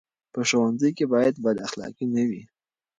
[0.33, 2.43] په ښوونځي کې باید بد اخلاقي نه وي.